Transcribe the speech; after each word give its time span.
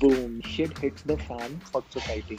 boom. 0.00 0.40
Shit 0.42 0.78
hits 0.78 1.02
the 1.02 1.16
fan 1.16 1.60
fuck 1.72 1.84
society. 1.92 2.38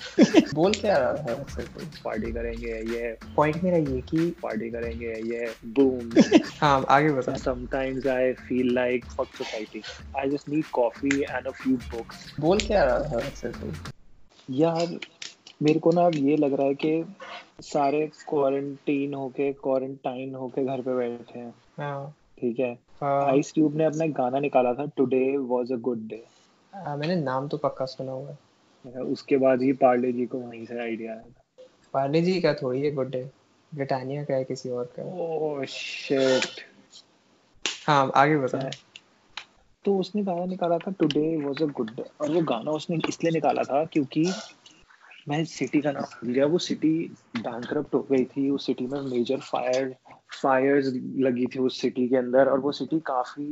बोल 0.54 0.74
क्या 0.74 0.98
रहा 0.98 1.10
है? 1.10 1.36
वैसे 1.36 1.64
कोई 1.64 1.86
पार्टी 2.06 2.32
करेंगे 2.32 2.94
ये 2.94 3.18
पॉइंट 3.36 3.64
मेरा 3.64 3.78
ये 3.78 4.02
कि 4.02 4.36
पार्टी 4.44 4.70
करेंगे 4.70 5.14
ये 5.34 5.54
boom. 5.80 6.18
हाँ 6.62 6.86
आगे 6.90 7.12
बता। 7.12 7.34
Sometimes 7.34 8.08
i 8.08 8.34
feel 8.50 8.74
like 8.78 9.06
fuck 9.18 9.36
society. 9.44 9.84
I 10.24 10.28
just 10.30 10.50
need 10.50 10.66
coffee 10.80 11.26
and 11.26 11.48
a 11.48 11.54
few 11.64 11.78
books. 11.94 12.40
बोल 12.40 12.60
क्या 12.60 12.84
रहा 12.84 12.98
है 12.98 13.18
वैसे 13.18 13.50
कोई? 13.50 13.72
यार 14.60 15.00
मेरे 15.64 15.80
को 15.80 15.92
ना 15.92 16.06
अब 16.06 16.16
ये 16.16 16.38
लग 16.38 16.54
रहा 16.54 16.68
है 16.68 16.74
कि 16.74 17.16
सारे 17.62 18.12
क्वारंटीन 18.30 19.14
होके 19.14 19.54
क्वारंटाइन 19.54 20.36
होके 20.36 20.66
घर 20.66 20.82
पे 20.82 20.96
बैठे 20.96 21.40
हैं। 21.40 21.54
हाँ। 21.80 22.16
ठीक 22.40 22.60
है? 22.60 22.80
हाँ, 23.02 23.32
आइस 23.32 23.52
क्यूब 23.52 23.76
ने 23.78 23.84
अपना 23.84 24.06
गाना 24.06 24.40
निकाला 24.40 24.74
था 24.74 24.86
today 24.98 25.38
was 25.38 25.72
a 25.72 25.76
good 25.76 26.08
day 26.08 26.24
हाँ, 26.76 26.98
मैंने 26.98 27.16
नाम 27.16 27.48
तो 27.48 27.58
पक्का 27.58 27.86
सुना 27.86 28.12
हुआ 28.12 28.30
है। 28.30 29.02
उसके 29.02 29.38
बाद 29.38 29.62
ही 29.62 29.72
पार्ले 29.74 30.12
जी 30.12 30.26
को 30.26 30.40
वहीं 30.40 30.66
से 30.66 30.80
आइडिया 30.82 31.14
आया 31.14 31.66
पार्ले 31.94 32.22
जी 32.22 32.42
का 32.42 32.54
थोड़ी 32.54 32.82
है 32.82 32.92
गुड 32.92 33.10
डे 33.10 33.30
ब्रिटानिया 33.72 34.24
का 34.24 34.34
है 34.34 34.44
किसी 34.44 34.70
और 34.70 34.94
का 35.00 35.04
ओह 35.04 35.64
शिट 35.66 36.62
हाँ 37.88 38.12
आगे 38.16 38.38
बता। 38.38 38.70
तो 39.86 39.98
उसने 39.98 40.24
गाना 40.24 40.46
निकाला 40.46 40.78
था 40.78 40.92
today 40.92 41.26
was 41.38 41.62
a 41.64 41.66
good 41.66 41.90
day 41.96 42.04
और 42.22 42.32
वो 42.32 42.42
गाना 42.42 42.72
उसने 42.72 42.98
इसलिए 43.10 43.32
निकाला 43.32 43.64
था 43.64 43.84
क्योंकि 43.86 44.26
मैं 45.30 45.44
सिटी 45.46 45.82
का 45.82 45.92
नाम 45.92 46.04
भूल 46.04 46.34
गया 46.34 46.46
वो 46.46 46.58
सिटी 46.58 46.94
बैंकरप्ट 47.38 47.94
हो 47.94 48.02
गई 48.12 48.26
थी 48.26 48.50
उस 48.50 48.66
सिटी 48.66 48.88
में 48.88 49.00
मेजर 49.02 49.40
फायर 49.40 49.96
फायर्स 50.42 50.92
लगी 51.18 51.46
थी 51.46 51.60
उस 51.60 51.82
सिटी 51.82 52.08
के 52.08 52.16
अंदर 52.16 52.50
और 52.50 52.60
वो 52.60 52.72
सिटी 52.72 53.00
काफ़ी 53.00 53.48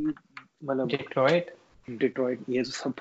मतलब 0.63 0.87
डिट्रॉइट 0.87 1.55
डिट्रॉइट 1.89 2.39
ये 2.49 2.63
तो 2.63 2.69
सब 2.69 2.93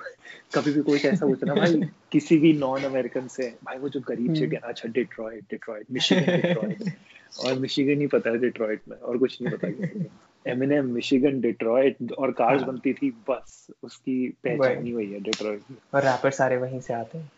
कभी 0.54 0.72
भी 0.72 0.80
कोई 0.82 0.98
ऐसा 0.98 1.26
पूछ 1.26 1.44
रहा 1.44 1.54
भाई 1.54 1.82
किसी 2.12 2.38
भी 2.38 2.52
नॉन 2.52 2.84
अमेरिकन 2.84 3.28
से 3.28 3.58
भाई 3.64 3.78
वो 3.78 3.88
जो 3.88 4.00
गरीब 4.00 4.34
सिटी 4.34 4.56
है 4.56 4.62
अच्छा 4.64 4.88
डिट्रॉइट 4.88 5.44
डिट्रॉइट 5.50 5.86
मिशिगन 5.90 6.26
डिट्रॉइट 6.26 6.92
और 7.38 7.54
मिशिगन 7.54 8.00
ही 8.00 8.06
पता 8.06 8.30
है 8.30 8.38
डिट्रॉइट 8.38 8.82
में 8.88 8.96
और 8.96 9.18
कुछ 9.18 9.42
नहीं 9.42 9.52
पता 9.52 9.70
किसी 9.70 10.04
को 10.04 10.10
एमिनेम 10.50 10.84
मिशिगन 10.84 11.40
डिट्रॉइट 11.40 12.12
और 12.12 12.32
कार्स 12.32 12.62
हाँ। 12.62 12.70
बनती 12.70 12.92
थी 12.92 13.10
बस 13.10 13.66
उसकी 13.82 14.28
पहचान 14.28 14.86
ही 14.86 14.92
वही 14.92 15.12
है 15.12 15.20
डिट्रॉइट 15.20 15.60
की 15.60 15.76
और 15.94 16.02
रैपर 16.02 16.30
सारे 16.30 16.56
वहीं 16.56 16.80
से 16.80 16.94
आते 16.94 17.18
हैं। 17.18 17.30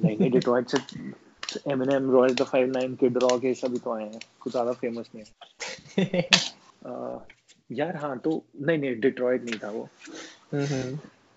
नहीं 0.00 0.18
नहीं 0.18 0.30
डिट्रॉइट 0.30 0.68
से 0.68 0.78
Eminem 1.72 2.10
Royce 2.10 2.34
da 2.34 2.42
five 2.42 2.72
nine 2.72 2.94
Kid 2.94 3.18
Rock 3.18 3.44
ये 3.44 3.54
सभी 3.54 3.78
तो 3.78 3.94
आए 3.94 4.04
हैं 4.04 4.20
कुछ 4.40 4.52
ज़्यादा 4.52 4.72
फ़ेमस 4.72 5.10
नहीं 5.14 5.24
है। 5.24 6.28
यार 7.72 7.96
हाँ 7.96 8.18
तो 8.18 8.44
नहीं 8.60 8.78
नहीं 8.78 9.00
डिट्रॉइट 9.00 9.44
नहीं 9.44 9.58
था 9.58 9.70
वो। 9.70 9.82
हम्म 9.82 10.39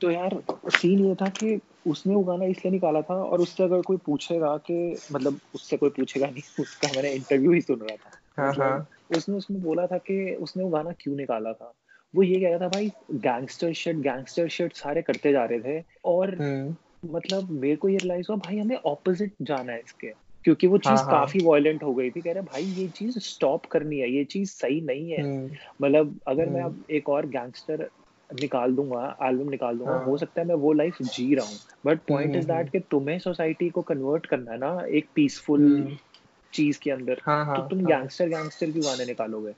तो 0.01 0.11
यार 0.11 0.43
सीन 0.69 1.05
ये 1.05 1.15
था 1.15 1.25
कि 1.25 1.61
उसने 1.87 2.15
वो 2.15 2.23
गाना 2.23 2.45
इसलिए 2.45 2.71
निकाला 2.71 3.01
था 3.01 3.15
और 3.15 3.41
उससे 3.41 3.63
अगर 3.63 3.81
कोई 3.81 3.97
पूछेगा 3.97 4.57
कि 4.57 4.97
मतलब 5.11 5.39
उससे 5.55 5.77
कोई 5.77 5.89
पूछेगा 5.89 6.27
नहीं 6.27 6.41
उसका 6.59 6.87
मैंने 6.95 7.11
इंटरव्यू 7.11 7.51
ही 7.51 7.61
सुन 7.61 7.79
रहा 7.79 7.95
था। 7.95 8.11
हाँ 8.37 8.51
मतलब 8.51 8.63
हाँ। 8.63 8.89
उसने 9.17 9.35
उसमें 9.35 9.61
बोला 9.61 9.87
था 9.87 9.97
कि 9.97 10.35
उसने 10.35 10.63
वो 10.63 10.69
गाना 10.69 10.91
क्यों 10.91 11.15
निकाला 11.15 11.53
था? 11.53 11.73
वो 12.15 12.23
ये 12.23 12.39
कह 12.41 12.49
रहा 12.49 12.59
था 12.59 12.67
भाई 12.67 12.91
गैंगस्टर 13.11 13.73
शिट 13.73 13.95
गैंगस्टर 13.95 14.47
शिट 14.47 14.75
सारे 14.75 15.01
करते 15.01 15.31
जा 15.31 15.45
रहे 15.45 15.59
थे 15.59 15.83
और 16.05 16.41
हम्म। 16.41 16.75
मतलब 17.15 17.51
मेरे 17.51 17.75
को 17.75 17.89
ये 17.89 17.97
रियलाइज़ 17.97 18.25
हुआ 18.29 18.37
भाई 18.37 18.57
हमें 18.57 18.75
ऑपोजिट 18.75 19.33
जाना 19.41 19.73
है 19.73 19.79
इसके। 19.79 20.07
क्योंकि 20.43 20.67
वो 20.67 20.77
चीज़ 20.77 20.93
हाँ, 20.93 21.03
हाँ। 21.03 21.11
काफ़ी 21.11 21.39
वायलेंट 21.43 21.83
हो 21.83 21.93
गई 21.93 22.11
थी। 22.11 22.21
कह 22.21 22.31
रहे 22.31 22.41
भाई 22.41 22.63
ये 22.63 22.87
चीज़ 22.87 23.19
स्टॉप 23.19 23.65
करनी 23.65 23.99
है 23.99 24.11
ये 24.11 24.23
चीज़ 24.23 24.49
सही 24.51 24.81
नहीं 24.81 25.11
है। 25.11 25.21
हम्म, 25.21 25.51
मतलब 25.81 26.19
अगर 26.27 26.45
मैं 26.45 26.61
हम्म। 26.61 26.73
अब 26.73 26.85
एक 26.89 27.09
और 27.09 27.25
गैंगस्टर 27.25 27.89
निकाल 28.35 28.75
दूँगा 28.75 29.05
एल्बम 29.23 29.49
निकाल 29.49 29.77
दूँगा 29.77 29.95
हाँ। 29.95 29.99
हो। 29.99 30.17
सकता 30.17 30.41
है 30.41 30.47
मैं 30.47 30.55
वो 30.57 30.73
लाइफ 30.73 30.97
जी 31.03 31.33
रहा 31.35 31.45
हूँ। 31.45 31.59
बट 31.85 32.01
पॉइंट 32.07 32.35
इज़ 32.35 32.47
दैट 32.47 32.69
कि 32.69 32.79
तुम्हें 32.91 33.17
सोसाइटी 33.19 33.69
को 33.71 33.81
कन्वर्ट 33.83 34.25
करना 34.27 34.51
है 34.51 34.57
ना 34.59 34.71
एक 34.93 35.11
पीसफुल 35.15 35.65
हम्म, 35.67 35.97
चीज़ 36.53 36.79
के 36.79 36.91
अंदर 36.91 37.21
हाँ 37.21 37.43
हाँ 37.45 37.55
तो 37.55 37.61
तुम 37.63 37.79
हाँ। 37.83 37.83
गैंगस्टर 37.85 38.27
गैंगस्टर 38.29 38.71
क्यों 38.71 38.85
गाने 38.85 39.05
निकालोगे। 39.05 39.53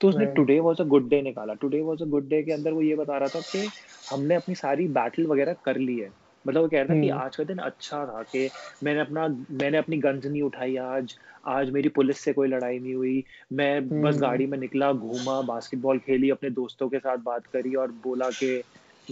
तो 0.00 0.08
उसने 0.08 0.26
today 0.28 0.58
was 0.60 0.80
a 0.80 0.84
good 0.86 1.08
day 1.10 1.22
निकाला। 1.22 1.54
Today 1.56 1.80
was 1.82 2.02
a 2.02 2.06
good 2.08 2.28
day 2.28 2.42
के 2.44 2.52
अंदर 2.52 2.72
वो 2.72 2.82
ये 2.82 2.96
बता 2.96 3.18
रहा 3.18 3.28
था 3.30 3.40
कि 3.42 3.72
हमने 4.08 4.34
अपनी 4.36 4.54
सारी 4.56 4.88
बैटल 4.92 5.26
वगैरह 5.26 5.54
कर 5.64 5.76
ली 5.78 5.98
है। 5.98 6.10
मतलब 6.46 6.62
वो 6.62 6.68
कह 6.68 6.82
रहा 6.82 6.94
था 6.94 7.00
कि 7.00 7.08
हम्म। 7.08 7.22
आज 7.22 7.36
का 7.36 7.44
दिन 7.44 7.58
अच्छा 7.58 8.04
था 8.06 8.22
कि 8.22 8.48
मैंने 8.84 9.00
अपना 9.00 9.26
मैंने 9.50 9.78
अपनी 9.78 9.96
गन्स 9.96 10.26
नहीं 10.26 10.42
उठाई 10.42 10.76
आज। 10.76 11.16
आज 11.46 11.70
मेरी 11.70 11.88
पुलिस 11.88 12.18
से 12.18 12.32
कोई 12.32 12.48
लड़ाई 12.48 12.78
नहीं 12.78 12.94
हुई। 12.94 13.24
मैं 13.52 13.88
बस 13.88 14.14
हम्म। 14.14 14.20
गाड़ी 14.20 14.46
में 14.46 14.58
निकला 14.58 14.92
घूमा 14.92 15.40
बास्केटबॉल 15.42 15.98
खेली 15.98 16.30
अपने 16.30 16.50
दोस्तों 16.50 16.88
के 16.88 16.98
साथ 16.98 17.16
बात 17.16 17.46
करी 17.46 17.74
और 17.74 17.90
बोला 17.90 18.30
कि 18.30 18.62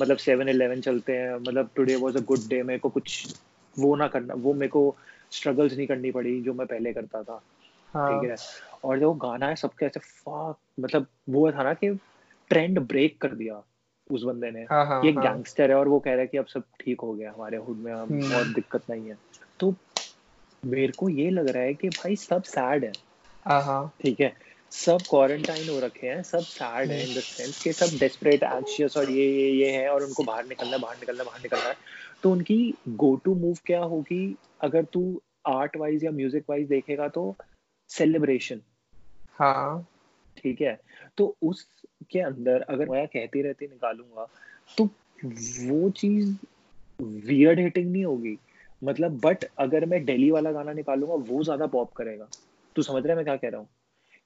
मतलब 0.00 0.16
सेवन 0.16 0.48
इलेवन 0.48 0.80
चलते 0.80 1.16
हैं। 1.16 1.34
मतलब 1.34 1.70
today 1.76 1.96
was 1.96 2.16
a 2.16 2.20
good 2.20 2.38
day 2.38 2.62
मेरे 2.62 2.78
को 2.78 2.88
कुछ 2.88 3.36
वो 3.78 3.96
ना 3.96 4.08
करना 4.08 4.34
वो 4.34 4.54
मेरे 4.54 4.68
को 4.68 4.96
स्ट्रगल्स 5.30 5.76
नहीं 5.76 5.86
करनी 5.86 6.10
पड़ी 6.10 6.40
जो 6.42 6.54
मैं 6.54 6.66
पहले 6.66 6.92
करता 6.92 7.22
था। 7.22 7.42
हाँ 7.94 8.20
ठीक 8.20 8.30
है। 8.30 8.36
और 8.84 8.98
जो 8.98 9.12
गाना 9.12 9.46
है 9.46 9.56
सबके 9.56 9.86
ऐसे 9.86 10.00
फक 10.00 10.56
मतलब 10.80 11.06
वो 11.28 11.52
था 11.52 11.62
ना 11.62 11.74
कि 11.74 11.90
ट्रेंड 12.50 12.80
ब्रेक 12.80 13.20
कर 13.20 13.28
दिया। 13.28 13.62
उस 14.10 14.22
बंदे 14.22 14.50
ने। 14.50 14.60
हाँ 14.60 14.86
हाँ 14.86 15.04
ये 15.04 15.12
हाँ। 15.12 15.24
गैंगस्टर 15.24 15.70
है 15.70 15.76
और 15.76 15.88
वो 15.88 16.00
कह 16.00 16.10
रहा 16.10 16.20
है 16.20 16.26
कि 16.26 16.38
अब 16.38 16.46
सब 16.46 16.62
ठीक 16.80 17.00
हो 17.00 17.12
गया 17.12 17.32
हमारे 17.32 17.56
हुड 17.56 17.78
में 17.78 17.92
अब 17.92 18.12
हम्म। 18.12 18.34
और 18.34 18.44
दिक्कत 18.44 18.82
नहीं 18.90 19.08
है। 19.08 19.18
तो 19.60 19.74
मेरे 20.66 20.92
को 20.92 21.08
ये 21.08 21.30
लग 21.30 21.48
रहा 21.48 21.62
है 21.62 21.74
कि 21.74 21.88
भाई 21.88 22.16
सब 22.16 22.42
सैड 22.42 22.84
है। 22.84 22.92
हाँ 23.44 23.62
हाँ। 23.62 23.92
ठीक 24.02 24.20
है? 24.20 24.36
सब 24.70 24.98
क्वारंटाइन 25.10 25.68
हो 25.68 25.80
रखे 25.80 26.06
हैं 26.06 26.22
सब 26.22 26.38
सैड 26.38 26.90
है 26.90 27.08
इन 27.08 27.14
द 27.14 27.20
सेंस 27.20 27.62
कि 27.62 27.72
सब 27.72 27.98
डेस्परेट 27.98 28.42
एंशियस 28.42 28.96
और 28.96 29.10
ये 29.10 29.26
ये 29.26 29.50
ये 29.50 29.70
है 29.70 29.88
और 29.88 30.02
उनको 30.02 30.24
बाहर 30.24 30.46
निकलना 30.46 30.72
है, 30.72 30.78
बाहर 30.78 30.96
निकलना 30.96 31.24
बाहर 31.24 31.40
निकलना 31.40 31.68
है। 31.68 31.74
तो 32.22 32.30
उनकी 32.30 32.74
गो 32.88 33.16
टू 33.16 33.34
मूव 33.34 33.56
क्या 33.66 33.80
होगी? 33.80 34.36
अगर 34.60 34.84
तू 34.84 35.22
आर्ट 35.46 35.76
वाइज 35.76 36.04
या 36.04 36.10
म्यूज़िक 36.10 36.44
वाइज 36.50 36.68
देखेगा 36.68 37.08
तो 37.08 37.36
सेलिब्रेशन 37.88 38.60
हाँ। 39.38 39.86
ठीक 40.42 40.60
है? 40.60 40.80
तो 41.18 41.36
उसके 41.42 42.20
अंदर 42.20 42.60
अगर 42.60 42.88
मैं 42.88 43.06
कहती 43.06 43.42
रहती 43.42 43.66
निकालूँगा 43.66 44.26
तो 44.78 44.84
वो 45.24 45.90
चीज़ 45.90 46.36
वियर्ड 47.02 47.58
हिटिंग 47.58 47.92
नहीं 47.92 48.04
होगी। 48.04 48.38
मतलब 48.84 49.20
बट 49.20 49.44
अगर 49.58 49.86
मैं 49.86 50.04
दिल्ली 50.04 50.30
वाला 50.30 50.52
गाना 50.52 50.72
निकालूँगा 50.72 51.14
वो 51.14 51.44
ज़्यादा 51.44 51.66
पॉप 51.66 51.92
करेगा। 51.92 52.28
तू 52.76 52.82
समझ 52.82 53.02
रहा 53.02 53.10
है 53.10 53.16
मैं 53.16 53.24
क्या 53.24 53.36
कह 53.36 53.48
रहा 53.48 53.60
हूँ? 53.60 53.68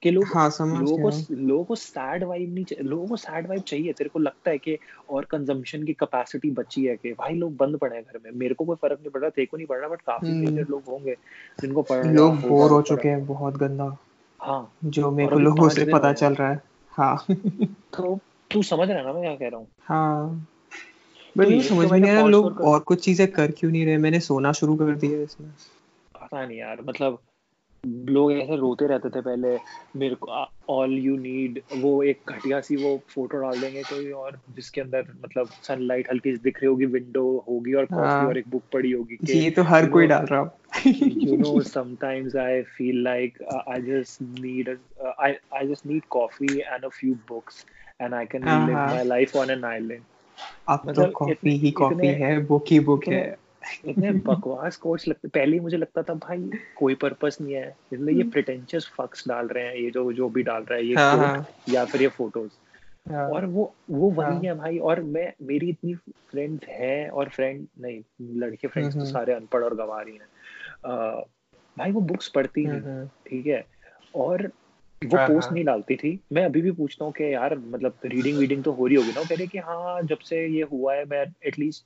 कि 0.03 0.11
लोग 0.11 0.25
हाँ 0.27 0.49
लोगों 0.49 1.11
को 1.11 1.35
लोगों 1.35 1.65
को 1.65 1.75
सैड 1.75 2.25
वाइब 2.25 2.55
नहीं 2.55 2.65
चाहिए 2.65 2.89
लोगों 2.89 3.07
को 3.07 3.17
सैड 3.17 3.47
वाइब 3.49 3.63
चाहिए। 3.63 3.93
तेरे 3.93 4.11
को 4.11 4.19
लगता 4.19 4.51
है 4.51 4.59
कि 4.59 4.79
और 5.11 5.25
कंजम्पशन 5.25 5.83
की 5.83 5.93
कैपेसिटी 5.93 6.51
बची 6.51 6.85
है 6.85 6.97
कि 6.97 7.13
भाई 7.13 7.35
लोग 7.35 7.57
बंद 7.57 7.77
पड़े 7.77 7.97
हैं 7.97 8.05
घर 8.05 8.19
में। 8.25 8.31
मेरे 8.39 8.55
को 8.55 8.65
कोई 8.65 8.77
फ़र्क 8.77 9.01
नहीं 9.01 9.11
पड़ 9.11 9.21
रहा 9.21 9.31
तेरे 9.31 9.47
को 9.47 9.57
नहीं 9.57 9.67
पड़ 9.67 9.79
रहा 9.79 9.89
बट 9.89 10.01
काफ़ी 10.01 10.47
हम्म। 10.47 10.59
लोग 10.59 10.83
होंगे 10.85 11.15
जिनको 11.61 11.83
पड़ 11.83 11.97
रहा 11.97 12.13
लोग 12.13 12.41
बोर 12.41 12.71
हो। 12.71 12.83
चुके 12.83 13.09
हैं 13.09 13.27
बहुत 13.27 13.57
गंदा। 13.57 13.97
हाँ। 14.43 14.73
जो 14.85 15.11
मेरे 15.11 15.29
को 15.29 15.39
लोगों 15.39 15.69
से 15.69 15.85
पता 15.85 16.13
चल 16.13 16.35
रहा 16.35 16.49
है। 16.49 16.63
हाँ। 16.91 17.25
तो 17.31 18.19
तू 18.51 18.63
समझ 18.63 18.89
रहा 18.89 18.99
है 18.99 19.07
ना 19.07 19.13
मैं 19.13 19.23
क्या 19.23 19.35
कह 19.35 19.49
रहा 19.49 19.61
हूँ? 19.61 19.69
हाँ। 19.85 20.49
तो 21.37 21.43
बट 21.43 21.47
मुझे 21.47 21.69
समझ 21.69 21.91
में 21.91 22.01
नहीं 22.01 22.11
आ 22.11 22.15
रहा 22.15 22.27
लोग 22.27 22.61
और 22.61 22.81
कुछ 22.81 23.05
चीज़ें 23.05 23.33
कर 23.33 23.51
क्यों 23.51 23.71
नहीं 23.71 23.87
रहे? 23.87 23.97
मैंने 23.97 24.21
सोना 24.21 24.53
शुरू 24.53 24.77
कर 24.77 24.97
दिया 24.97 25.23
इसमें। 25.23 25.51
पता 26.23 26.47
नहीं 26.47 26.59
यार 26.59 26.83
मतलब 26.83 27.19
लोग 27.87 28.33
ऐसे 28.33 28.57
रोते 28.57 28.87
रहते 28.87 29.11
थे 29.11 29.21
पहले 29.21 29.59
मेरे 29.99 30.15
को 30.15 30.47
ऑल 30.69 30.93
यू 30.99 31.17
नीड 31.17 31.61
वो 31.73 32.03
एक 32.03 32.23
घटिया 32.29 32.61
सी 32.61 32.77
वो 32.77 33.01
फ़ोटो 33.09 33.39
डाल 33.39 33.61
देंगे 33.61 33.83
कोई 33.83 34.11
और 34.11 34.41
जिसके 34.57 34.81
अंदर 34.81 35.07
मतलब 35.25 35.49
सनलाइट 35.49 36.11
हल्की 36.11 36.37
दिख 36.37 36.57
रही 36.57 36.67
होगी 36.67 36.87
विंडो 36.87 37.45
होगी 37.49 37.75
और 37.75 37.85
कॉफ़ी 37.85 38.03
हाँ। 38.03 38.27
और 38.27 38.39
एक 38.39 38.45
बुक 38.49 38.63
पड़ी 38.73 38.93
होगी 38.93 39.17
कि 39.17 39.39
ये 39.39 39.51
तो 39.51 39.63
हर 39.63 39.89
कोई 39.89 40.07
डाल 40.07 40.27
रहा 40.27 40.59
you 40.87 41.37
know 41.37 41.61
sometimes 41.63 42.35
i 42.35 42.63
feel 42.77 42.97
like 43.07 43.35
uh, 43.53 43.63
i 43.69 43.81
just 43.81 44.23
need 44.23 44.69
a, 44.69 44.77
uh, 45.05 45.13
i 45.19 45.37
i 45.53 45.67
just 45.67 45.85
need 45.85 46.07
coffee 46.09 46.63
and 46.63 46.85
a 46.85 46.91
few 46.91 47.17
books 47.31 47.65
and 48.01 48.15
i 48.15 48.25
can 48.25 48.49
हाँ, 48.49 48.67
live 48.67 48.77
हाँ। 48.77 48.95
my 48.95 49.03
life 49.03 49.37
on 49.37 49.51
अब 50.69 50.79
तो 50.79 50.91
मतलब 50.91 51.13
कॉफ़ी 51.13 51.57
ही 51.57 51.71
कॉफ़ी 51.71 52.07
है 52.07 52.47
बुक 52.47 52.65
ही 52.71 52.81
book 52.81 53.09
है 53.09 53.37
बकवास 53.87 54.77
कोट्स 54.77 55.09
लगते 55.09 55.29
पहले 55.29 55.53
ही 55.53 55.61
मुझे 55.61 55.77
लगता 55.77 56.03
था 56.03 56.15
भाई 56.15 56.51
कोई 56.77 56.95
पर्पस 56.95 57.39
नहीं 57.41 57.55
है 57.55 57.69
इसलिए 57.93 58.17
ये 58.17 58.23
प्रिटेंशियस 58.31 58.91
फक्स 58.97 59.29
डाल 59.29 59.49
रहे 59.49 59.65
हैं 59.65 59.75
ये 59.75 59.91
जो 59.91 60.13
जो 60.13 60.29
भी 60.29 60.43
डाल 60.43 60.63
रहा 60.63 60.79
है 60.79 60.87
ये 60.87 60.95
हाँ, 60.95 61.17
हाँ। 61.17 61.47
या 61.69 61.85
फिर 61.85 62.03
ये 62.03 62.09
फ़ोटोज़ 62.09 62.51
हाँ, 63.11 63.29
और 63.29 63.45
वो 63.47 63.73
वो 63.91 64.11
वही 64.11 64.27
हाँ। 64.27 64.41
है 64.45 64.55
भाई 64.55 64.79
और 64.79 65.01
मैं 65.03 65.33
मेरी 65.43 65.69
इतनी 65.69 65.95
फ्रेंड्स 66.31 66.69
हैं 66.69 67.09
और 67.11 67.29
फ्रेंड 67.29 67.67
नहीं 67.81 68.03
लड़के 68.39 68.69
फ्रेंड्स 68.69 68.95
तो 68.95 69.01
हम्म। 69.01 69.11
सारे 69.11 69.33
अनपढ़ 69.33 69.65
और 69.65 69.75
गवार 69.75 70.09
ही 70.09 70.15
हैं 70.15 71.25
भाई 71.77 71.93
वो 71.93 72.01
बुक्स 72.01 72.29
पढ़ती 72.29 72.65
हम्म, 72.65 72.73
नहीं 72.73 72.83
हम्म, 72.83 73.07
ठीक 73.27 73.47
है 73.47 73.65
और 74.15 74.51
वो 75.03 75.17
हाँ, 75.17 75.27
पोस्ट 75.29 75.47
हाँ। 75.47 75.55
नहीं 75.55 75.65
डालती 75.65 75.97
थी 75.97 76.19
मैं 76.33 76.45
अभी 76.45 76.61
भी 76.61 76.71
पूछता 76.71 77.05
हूँ 77.05 77.13
कि 77.13 77.33
यार 77.35 77.57
मतलब 77.59 77.95
रीडिंग 78.05 78.39
वीडिंग 78.39 78.63
तो 78.65 78.73
हो 78.73 78.87
रही 78.87 78.97
होगी 78.97 79.13
ना 79.13 79.23
कह 79.23 79.35
रही 79.35 79.43
है 79.43 79.47
कि 79.47 79.59
हाँ 79.59 80.03
जब 80.03 80.19
से 80.19 80.47
ये 80.47 80.63
हुआ 80.63 80.95
है 80.95 81.05
मैं 81.05 81.25
एटलीस्ट 81.47 81.85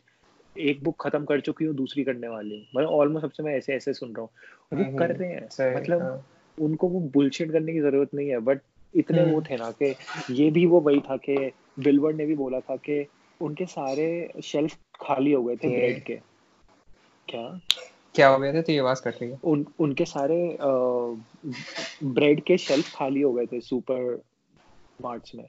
एक 0.59 0.85
बुक 0.85 0.97
खत्म 1.01 1.25
कर 1.25 1.41
चुकी 1.41 1.65
हूँ 1.65 1.75
दूसरी 1.75 2.05
करने 2.05 2.29
वाली 2.29 2.55
हूँ। 2.55 2.67
मतलब 2.77 2.89
ऑलमोस्ट 2.89 3.27
सबसे 3.27 3.43
मैं 3.43 3.55
ऐसे 3.55 3.75
ऐसे 3.75 3.93
सुन 3.93 4.09
रहा 4.11 4.21
हूँ। 4.21 4.31
वो 4.73 4.85
हम्म, 4.85 4.99
कर 4.99 5.17
रहे 5.17 5.33
हैं। 5.33 5.77
मतलब 5.77 6.03
हाँ। 6.03 6.27
उनको 6.59 6.89
वो 6.89 7.01
बुलशिट 7.01 7.53
करने 7.53 7.73
की 7.73 7.81
ज़रूरत 7.81 8.15
नहीं 8.15 8.29
है 8.29 8.39
बट 8.39 8.61
इतने 8.95 9.21
हम्म। 9.21 9.33
वो 9.33 9.43
थे 9.43 9.57
ना 9.57 9.71
कि 9.71 9.95
ये 10.31 10.51
भी 10.51 10.67
वो 10.67 10.81
वही 10.81 11.01
था 11.01 11.17
कि 11.17 11.53
बिलवर्ड 11.79 12.17
ने 12.17 12.27
भी 12.27 12.35
बोला 12.35 12.61
था 12.61 12.77
कि 12.77 13.07
उनके 13.41 13.67
सारे 13.67 14.33
शेल्फ 14.45 14.75
खाली 15.01 15.33
हो 15.33 15.45
गए 15.45 15.57
थे 15.57 15.69
ब्रेड 15.69 16.05
के। 16.05 16.15
क्या? 17.29 17.61
क्या 18.15 18.29
हो 18.29 18.39
गया 18.39 18.53
था? 18.55 18.61
तेरी 18.61 18.79
आवाज़ 18.79 19.03
कट 19.03 19.15
रही 19.23 19.31
है। 19.31 19.41
उन 19.45 19.67
उनके 19.79 20.05
सारे 20.05 20.59
ब्रेड 22.05 22.45
के 22.45 22.59
शेल्फ 22.59 22.95
खाली 22.95 23.21
हो 23.21 23.33
गए 23.33 23.47
थे 23.47 23.61
सुपर 23.61 24.23
मार्ट्स 25.03 25.35
में। 25.35 25.49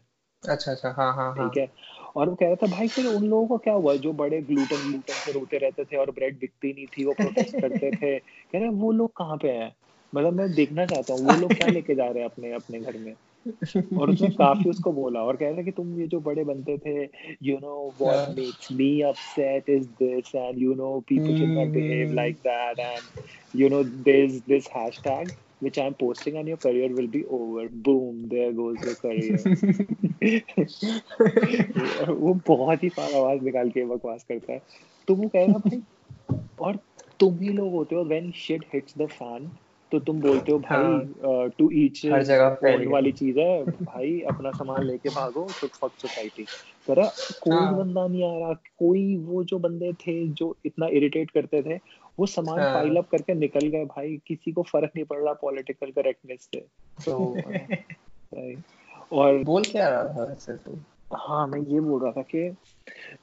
अच्छा 0.49 0.71
अच्छा 0.71 0.89
हाँ 0.89 1.13
हाँ 1.13 1.35
हाँ। 1.35 1.49
ठीक 1.49 1.57
है? 1.57 1.71
और 2.17 2.29
वो 2.29 2.35
कह 2.35 2.45
रहा 2.47 2.55
था 2.63 2.67
भाई 2.67 2.87
फिर 2.89 3.05
उन 3.07 3.25
लोगों 3.27 3.47
को 3.47 3.57
क्या 3.59 3.73
हुआ 3.73 3.95
जो 4.05 4.13
बड़े 4.13 4.41
ग्लूटन 4.43 4.83
ग्लूटन 4.83 5.19
से 5.25 5.31
रोते 5.31 5.57
रहते 5.57 5.85
थे 5.85 5.97
और 5.97 6.11
ब्रेड 6.11 6.39
बिकती 6.39 6.73
नहीं 6.73 6.87
थी 6.87 7.05
वो 7.05 7.13
प्रोटेस्ट 7.15 7.57
करते 7.61 7.91
थे 7.93 8.17
कह 8.19 8.59
रहे 8.59 8.69
वो 8.81 8.91
लोग 8.93 9.11
कहाँ 9.17 9.37
पे 9.37 9.51
हैं 9.51 9.73
मतलब 10.13 10.33
मैं 10.33 10.53
देखना 10.53 10.85
चाहता 10.85 11.13
हूँ 11.13 11.25
वो 11.25 11.35
लोग 11.37 11.55
क्या 11.57 11.67
लेके 11.69 11.95
जा 11.95 12.07
रहे 12.11 12.23
हैं 12.23 12.29
अपने 12.29 12.53
अपने 12.53 12.79
घर 12.81 12.97
में 12.97 13.15
और 13.97 14.09
उसने 14.11 14.29
काफ़ी 14.31 14.69
उसको 14.69 14.91
बोला 14.93 15.23
और 15.23 15.37
कह 15.37 15.49
रहा 15.49 15.63
कि 15.63 15.71
तुम 15.71 15.99
ये 16.01 16.07
जो 16.07 16.19
बड़े 16.21 16.43
बनते 16.43 16.77
थे 16.77 17.03
you 17.43 17.57
know 17.59 17.75
what. 18.01 18.29
Makes 18.29 18.71
me 18.71 18.89
upset 19.01 19.69
is 19.69 19.87
this 20.03 20.35
and 20.35 20.59
you 20.59 20.73
know 20.75 20.99
people 21.09 21.35
should 21.35 21.53
not 21.53 21.69
behave. 21.69 22.13
Like 22.13 22.37
that 22.47 22.79
and 22.79 23.09
you 23.53 23.67
know 23.69 23.77
there's 24.07 24.35
this 24.51 24.67
hashtag 24.69 25.29
which 25.61 25.77
I'm 25.77 25.95
posting 25.95 26.37
and 26.37 26.47
your 26.47 26.57
career 26.57 26.89
will 26.89 27.07
be 27.07 27.25
over. 27.25 27.69
Boom, 27.69 28.29
there 28.29 28.53
goes 28.53 28.81
your 28.81 28.95
career. 28.95 29.37
वो 32.09 32.41
बहुत 32.47 32.83
ही 32.83 32.89
फार 32.89 33.13
आवाज़ 33.13 33.43
निकाल 33.43 33.69
के 33.69 33.85
बकवास 33.85 34.23
करता 34.23 34.53
है 34.53 34.61
तो 35.07 35.15
वो 35.15 35.27
कहेगा 35.27 35.59
भाई 35.59 35.83
और 36.59 36.79
तुम 37.19 37.39
ही 37.39 37.49
लोग 37.49 37.73
होते 37.73 37.95
हो 37.95 38.03
when 38.03 38.31
shit 38.35 38.65
hits 38.73 38.97
the 38.97 39.07
fan 39.11 39.51
तो 39.91 39.99
तुम 39.99 40.21
बोलते 40.21 40.51
हो 40.51 40.59
भाई 40.59 41.49
टू 41.57 41.69
ईच 41.73 42.05
हाँ। 42.05 42.13
हर 42.13 42.23
जगह 42.23 42.57
फैल 42.61 42.87
वाली 42.87 43.11
चीज़ 43.11 43.39
है 43.39 43.65
भाई 43.65 44.21
अपना 44.21 44.51
सामान 44.51 44.83
लेके 44.83 45.09
भागो 45.09 45.47
तो 45.61 45.67
फक 45.67 45.91
सोसाइटी 46.01 46.45
करा 46.87 47.11
कोई 47.41 47.55
हाँ। 47.55 47.77
बंदा 47.77 48.07
नहीं 48.07 48.23
आ 48.23 48.39
रहा 48.39 48.61
कोई 48.79 49.17
वो 49.17 49.43
जो 49.43 49.59
बंदे 49.59 49.93
थे 50.01 50.27
जो 50.27 50.57
इतना 50.65 50.87
इरिटेट 50.87 51.31
करते 51.31 51.61
थे 51.61 51.79
वो 52.19 52.25
सामान 52.25 52.59
हाँ। 52.59 52.73
फ़ाइल 52.73 52.95
अप 52.97 53.09
करके 53.09 53.33
निकल 53.33 53.67
गए 53.67 53.85
भाई 53.85 54.21
किसी 54.27 54.51
को 54.51 54.61
फ़र्क 54.63 54.91
नहीं 54.95 55.05
पड़ 55.05 55.17
रहा 55.17 55.33
पॉलिटिकल 55.33 55.91
करेक्टनेस 55.91 56.49
से। 56.55 56.59
तो 57.05 57.35
और 59.11 59.43
बोल 59.43 59.63
क्या 59.63 59.89
रहा 59.89 60.03
था 60.03 60.23
वैसे 60.23 60.53
तू? 60.53 60.77
हाँ 61.15 61.47
मैं 61.47 61.59
ये 61.59 61.79
बोल 61.79 62.01
रहा 62.03 62.11
था 62.11 62.21
कि 62.21 62.49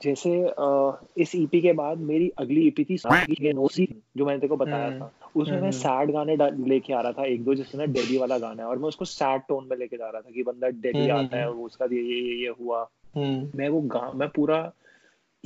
जैसे 0.03 0.31
अ, 0.45 1.01
इस 1.19 1.35
ईपी 1.37 1.61
के 1.61 1.73
बाद 1.73 1.99
मेरी 1.99 2.33
अगली 2.39 2.67
ईपी 2.67 2.85
थी 2.85 3.53
नोसी 3.53 4.03
जो 4.17 4.27
मैंने 4.27 4.39
तेरे 4.39 4.49
को 4.49 4.57
बताया 4.57 4.87
हम्म, 4.87 5.01
था। 5.01 5.13
उसमें 5.37 5.55
मैं 5.55 5.61
हम्म। 5.63 5.71
सैड 5.71 6.11
गाने 6.11 6.37
लेके 6.69 6.93
आ 6.93 7.01
रहा 7.01 7.13
था 7.13 7.25
एक 7.25 7.45
दो 7.45 7.55
जैसे 7.55 7.79
ना 7.79 7.85
डेली 7.85 8.19
वाला 8.19 8.39
गाना 8.39 8.63
है 8.63 8.69
और 8.69 8.79
मैं 8.79 8.89
उसको 8.89 9.05
सैड 9.05 9.43
टोन 9.49 9.69
में 9.71 9.77
लेके 9.77 9.97
जा 9.97 10.11
रहा 10.11 10.21
था 10.21 10.31
कि 10.31 10.43
बंदा 10.43 10.69
डेली 10.69 11.09
हम्म, 11.09 11.25
आता 11.25 11.37
है 11.37 11.49
और 11.49 11.57
उसका 11.57 11.85
ये 11.85 12.03
ये 12.03 12.43
ये 12.43 12.55
हुआ। 12.61 12.89
हम्म। 13.17 13.51
मैं 13.55 13.69
वो 13.69 13.81
गा 13.81 14.13
मैं 14.15 14.29
पूरा 14.29 14.73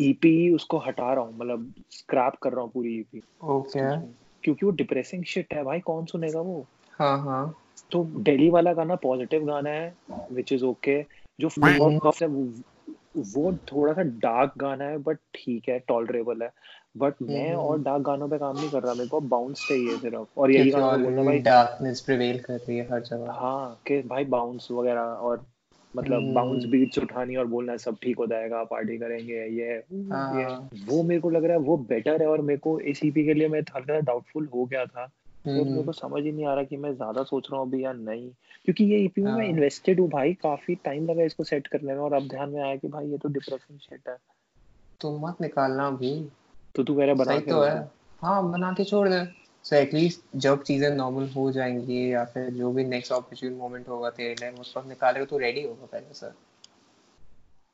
ईपी 0.00 0.54
उसको 0.54 0.78
हटा 0.78 1.14
रहा 1.14 1.24
हूँ 1.24 1.38
मतलब 1.38 1.72
स्क्रैप 1.90 2.32
कर 2.42 2.52
रहा 2.52 2.60
हूँ 2.60 2.70
पूरी 2.70 2.98
ईपी 2.98 3.22
ओके 3.44 4.00
क्योंकि 4.42 4.66
वो 4.66 4.72
डिप्रेसिंग 4.72 5.24
शिट 5.24 5.54
है 5.54 5.64
भाई 5.64 5.80
कौन 5.80 6.04
सुनेगा 6.04 6.40
वो? 6.40 6.66
हाँ 6.98 7.18
हाँ। 7.18 7.54
तो 7.90 8.10
डेली 8.16 8.50
वाला 8.50 8.72
गाना 8.72 8.94
पॉजिटिव 8.94 9.44
गाना 9.44 9.70
है 9.70 9.96
विच 10.32 10.52
इज़ 10.52 10.64
ओके 10.64 11.02
जो 11.40 11.48
हम्म। 11.48 12.10
है 12.22 12.26
वो 12.26 12.52
वो 13.16 13.52
थोड़ा 13.52 13.92
सा 13.92 14.02
डार्क 14.02 14.52
गाना 14.56 14.84
है 14.84 14.98
बट 14.98 15.16
ठीक 15.34 15.68
है 15.68 15.78
टॉलरेबल 15.78 16.42
है। 16.42 16.50
बट 16.96 17.14
मैं 17.22 17.48
हम्म। 17.48 17.58
और 17.58 17.82
डार्क 17.82 18.02
गानों 18.02 18.28
पे 18.28 18.38
काम 18.38 18.56
नहीं 18.56 18.70
कर 18.70 18.82
रहा 18.82 18.94
मेरे 18.94 19.08
को 19.08 19.20
बाउंस 19.20 19.66
चाहिए 19.68 19.96
सिर्फ़। 19.96 20.38
और 20.38 20.50
यही 20.50 20.70
गाना 20.70 20.96
मैं 20.96 21.04
बोलता 21.04 21.22
भाई 21.22 21.38
डार्कनेस 21.38 22.00
प्रिवेल 22.00 22.38
कर 22.38 22.56
रही 22.56 22.78
है 22.78 22.88
हर 22.92 23.00
जगह। 23.00 23.32
हाँ 23.32 23.80
कि 23.86 24.02
भाई 24.02 24.24
बाउंस 24.24 24.68
वगैरह 24.70 25.00
और 25.00 25.46
मतलब 25.98 26.22
हम्म। 26.22 26.34
बाउंस 26.34 26.64
बीट्स 26.64 26.98
उठानी 26.98 27.36
और 27.36 27.46
बोलना 27.46 27.76
सब 27.76 27.96
ठीक 28.02 28.18
हो 28.18 28.26
जाएगा 28.26 28.64
पार्टी 28.64 28.98
करेंगे 28.98 29.34
ये 29.34 29.56
ये। 29.58 29.82
हाँ। 30.12 30.68
वो 30.86 31.02
मेरे 31.02 31.20
को 31.20 31.30
लग 31.30 31.44
रहा 31.44 31.52
है 31.52 31.58
वो 31.58 31.76
बेटर 31.76 32.22
है 32.22 32.28
और 32.28 32.40
मेरे 32.40 32.58
को 32.58 32.80
इस 32.80 33.04
ईपी 33.04 33.24
के 33.24 33.34
लिए 33.34 33.48
मैं 33.48 33.60
हल्का 33.76 34.00
डाउटफुल 34.00 34.48
हो 34.54 34.64
गया 34.64 34.84
था। 34.84 35.06
फिर 35.44 35.54
मेरे 35.54 35.70
हम्म। 35.70 35.82
को 35.82 35.92
समझ 35.92 36.24
ही 36.24 36.32
नहीं 36.32 36.46
आ 36.46 36.54
रहा 36.54 36.64
कि 36.64 36.76
मैं 36.76 36.94
ज़्यादा 36.94 37.22
सोच 37.22 37.48
रहा 37.52 37.60
हूँ 37.60 37.68
अभी 37.68 37.84
या 37.84 37.92
नहीं। 37.92 38.30
क्योंकि 38.64 38.84
ये 38.84 38.98
ईपी 38.98 39.22
में 39.22 39.32
मैं 39.32 39.44
हाँ। 39.44 39.50
इन्वेस्टेड 39.50 40.00
हूँ 40.00 40.08
भाई 40.08 40.32
काफ़ी 40.34 40.74
टाइम 40.74 41.06
लगा 41.10 41.22
इसको 41.22 41.44
सेट 41.44 41.66
करने 41.66 41.92
में 41.92 42.00
और 42.00 42.12
अब 42.12 42.28
ध्यान 42.28 42.50
में 42.50 42.62
आया 42.62 42.76
कि 42.76 42.88
भाई 42.88 43.06
ये 43.06 43.18
तो 43.18 43.28
डिप्रेशन 43.28 43.78
शिट 43.78 44.08
है। 44.08 44.16
तो 45.00 45.18
मत 45.18 45.36
निकालना 45.40 45.86
अभी। 45.86 46.30
तो 46.74 46.82
तू 46.82 46.94
कह 46.94 47.04
रहा 47.04 47.14
बना 47.14 47.38
के 47.40 47.50
तो 47.50 47.60
है। 47.62 47.90
हाँ 48.22 48.50
बना 48.50 48.72
के 48.72 48.84
छोड़ 48.84 49.08
दे। 49.08 49.37
सो 49.68 49.76
एटलीस्ट 49.76 50.20
जब 50.36 50.62
चीज़ें 50.62 50.88
नॉर्मल 50.90 51.28
हो 51.30 51.50
जाएँगी 51.52 52.12
या 52.12 52.24
फिर 52.26 52.50
जो 52.52 52.70
भी 52.72 52.84
नेक्स्ट 52.86 53.12
अपॉर्चुन 53.12 53.52
मोमेंट 53.54 53.88
होगा 53.88 54.10
तेरे 54.10 54.34
लिए, 54.34 54.50
उस 54.52 54.74
वक्त 54.76 54.88
निकालेगा 54.88 55.24
तो 55.26 55.38
रेडी 55.38 55.62
होगा 55.62 55.86
पहले 55.92 56.14
सर 56.14 56.34